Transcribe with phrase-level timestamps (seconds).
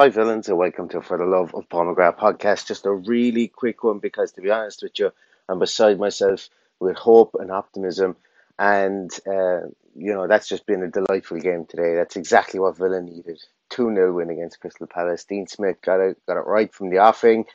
[0.00, 2.68] Hi, villains, and welcome to For the Love of McGrath podcast.
[2.68, 5.10] Just a really quick one because, to be honest with you,
[5.48, 8.14] I'm beside myself with hope and optimism.
[8.60, 9.62] And, uh,
[9.96, 11.96] you know, that's just been a delightful game today.
[11.96, 13.42] That's exactly what Villa needed.
[13.70, 15.24] 2 0 win against Crystal Palace.
[15.24, 17.46] Dean Smith got it, got it right from the offing.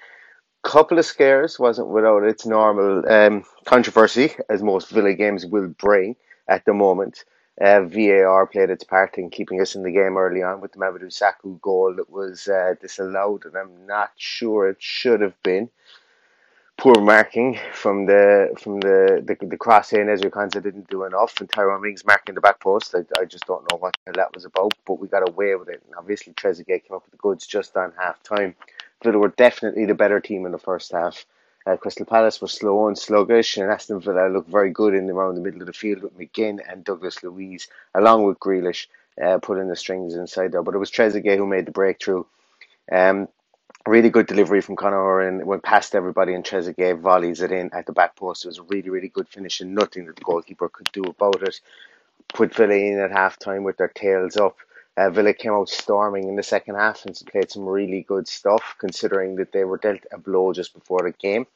[0.63, 6.17] Couple of scares, wasn't without its normal um, controversy, as most Villa games will bring
[6.49, 7.23] at the moment.
[7.61, 10.79] Uh, VAR played its part in keeping us in the game early on with the
[10.79, 15.69] Mamadou Sakho goal that was uh, disallowed, and I'm not sure it should have been.
[16.75, 20.07] Poor marking from the from the the, the cross in.
[20.07, 22.95] Ezri Konsa didn't do enough, and Tyrone Mings marking the back post.
[22.95, 25.83] I, I just don't know what that was about, but we got away with it.
[25.85, 28.55] And obviously, Trezeguet came up with the goods just on half time.
[29.03, 31.25] Villa were definitely the better team in the first half.
[31.65, 35.35] Uh, Crystal Palace were slow and sluggish, and Aston Villa looked very good in around
[35.35, 38.87] the middle of the field with McGinn and Douglas Luiz, along with Grealish,
[39.21, 40.63] uh, putting the strings inside there.
[40.63, 42.25] But it was Trezeguet who made the breakthrough.
[42.91, 43.29] Um,
[43.87, 47.85] really good delivery from Conor and went past everybody, and Trezeguet volleys it in at
[47.85, 48.43] the back post.
[48.43, 51.41] It was a really, really good finish, and nothing that the goalkeeper could do about
[51.43, 51.61] it.
[52.33, 54.57] Put Villa in at half time with their tails up.
[54.95, 58.75] Uh, Villa came out storming in the second half and played some really good stuff,
[58.77, 61.47] considering that they were dealt a blow just before the game,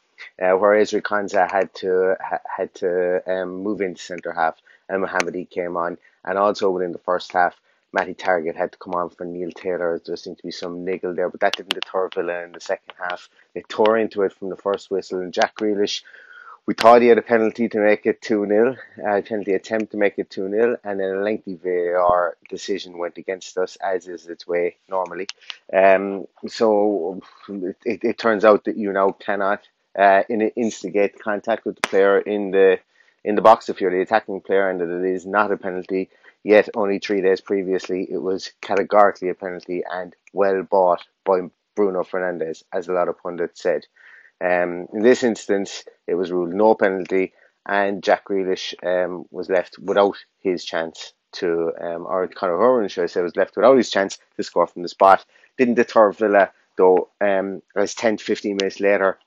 [0.41, 1.03] uh, where Ezri
[1.51, 4.57] had to ha, had to um, move into centre half,
[4.89, 7.59] and Mohamady came on, and also within the first half,
[7.93, 10.01] Matty Targett had to come on for Neil Taylor.
[10.03, 12.93] There seemed to be some niggle there, but that didn't deter Villa in the second
[12.99, 13.29] half.
[13.53, 16.01] They tore into it from the first whistle, and Jack Grealish
[16.67, 19.97] we thought he had a penalty to make it 2 0, a penalty attempt to
[19.97, 24.27] make it 2 0, and then a lengthy VAR decision went against us, as is
[24.27, 25.27] its way normally.
[25.73, 27.21] Um, so
[27.85, 29.61] it, it turns out that you now cannot
[29.97, 32.79] uh, instigate contact with the player in the
[33.23, 36.09] in the box if you're the attacking player, and that it is not a penalty.
[36.43, 41.41] Yet, only three days previously, it was categorically a penalty and well bought by
[41.75, 43.85] Bruno Fernandes, as a lot of pundits said.
[44.39, 47.33] Um, in this instance, it was ruled no penalty,
[47.65, 53.03] and Jack Grealish um, was left without his chance to, um, or Conor Hourihane, should
[53.03, 55.25] I say, was left without his chance to score from the spot.
[55.57, 59.17] Didn't deter Villa, though, um, as 10 to 15 minutes later,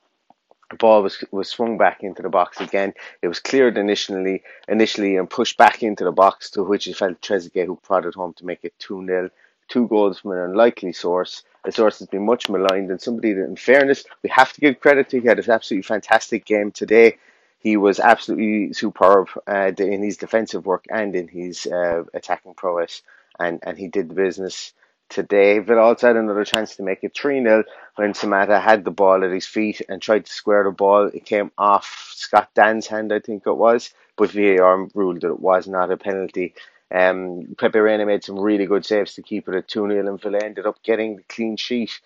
[0.71, 2.93] the ball was was swung back into the box again.
[3.21, 7.13] It was cleared initially, initially and pushed back into the box, to which it fell
[7.13, 9.29] Trezeguet, who prodded home to make it 2 0.
[9.71, 13.45] Two goals from an unlikely source a source has been much maligned and somebody that,
[13.45, 15.19] in fairness, we have to give credit to.
[15.19, 17.17] He had an absolutely fantastic game today.
[17.59, 23.03] He was absolutely superb uh, in his defensive work and in his uh, attacking prowess,
[23.39, 24.73] and, and he did the business
[25.09, 25.59] today.
[25.59, 27.63] Villa also had another chance to make it 3 0
[27.97, 31.11] when Samatta had the ball at his feet and tried to square the ball.
[31.13, 35.39] It came off Scott Dann's hand, I think it was, but VAR ruled that it
[35.39, 36.55] was not a penalty.
[36.93, 40.39] Um, Pepe made some really good saves to keep it at 2 0, and Villa
[40.43, 41.99] ended up getting the clean sheet.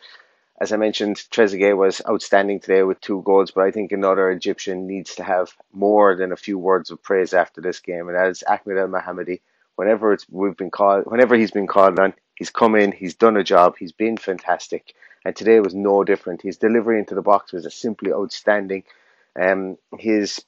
[0.61, 4.87] As I mentioned, Trezeguet was outstanding today with two goals, but I think another Egyptian
[4.87, 8.29] needs to have more than a few words of praise after this game, and that
[8.29, 9.41] is Ahmed El Mohamady.
[9.75, 13.35] Whenever it's we've been called, whenever he's been called on, he's come in, he's done
[13.35, 14.93] a job, he's been fantastic,
[15.25, 16.41] and today was no different.
[16.41, 18.83] His delivery into the box was simply outstanding.
[19.37, 20.45] Um, his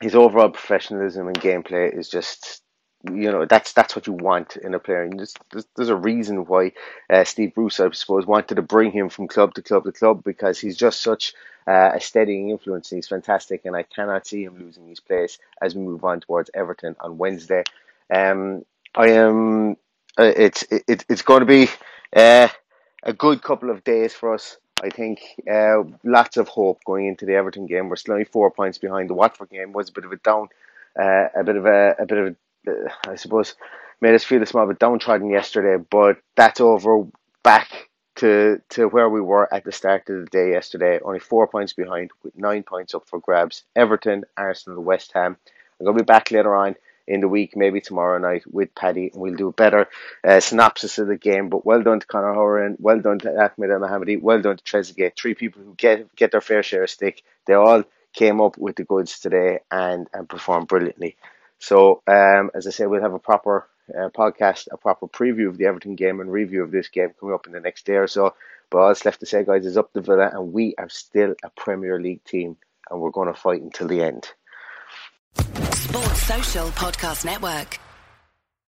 [0.00, 2.61] his overall professionalism and gameplay is just
[3.04, 5.02] you know that's that's what you want in a player.
[5.02, 6.72] And there's, there's, a reason why
[7.10, 10.22] uh, Steve Bruce, I suppose, wanted to bring him from club to club to club
[10.24, 11.34] because he's just such
[11.66, 12.90] uh, a steadying influence.
[12.90, 16.50] He's fantastic, and I cannot see him losing his place as we move on towards
[16.54, 17.64] Everton on Wednesday.
[18.12, 18.64] Um,
[18.94, 19.76] I am.
[20.18, 21.68] Uh, it's it, it's going to be
[22.14, 22.48] uh,
[23.02, 24.58] a good couple of days for us.
[24.82, 25.20] I think
[25.50, 27.88] uh, lots of hope going into the Everton game.
[27.88, 29.08] We're only four points behind.
[29.08, 30.48] The Watford game was a bit of a down,
[30.98, 32.36] uh, a bit of a, a bit of a,
[33.06, 33.54] I suppose,
[34.00, 35.82] made us feel a small bit downtrodden yesterday.
[35.90, 37.06] But that's over.
[37.42, 41.00] Back to to where we were at the start of the day yesterday.
[41.02, 43.64] Only four points behind, with nine points up for grabs.
[43.74, 45.36] Everton, Arsenal, West Ham.
[45.80, 46.76] I'm gonna be back later on
[47.06, 49.88] in the week, maybe tomorrow night with Paddy, and we'll do a better
[50.22, 51.48] uh, synopsis of the game.
[51.48, 54.62] But well done to Conor Hourihane, well done to Ahmed El Mohamady, well done to
[54.62, 55.16] Trezeguet.
[55.16, 57.22] Three people who get get their fair share of stick.
[57.46, 61.16] They all came up with the goods today and and performed brilliantly.
[61.62, 65.58] So um, as I say, we'll have a proper uh, podcast, a proper preview of
[65.58, 68.08] the Everton game and review of this game coming up in the next day or
[68.08, 68.34] so.
[68.68, 71.36] But all that's left to say, guys, is up the Villa, and we are still
[71.44, 72.56] a Premier League team,
[72.90, 74.28] and we're going to fight until the end.
[75.36, 77.78] Sports Social Podcast Network.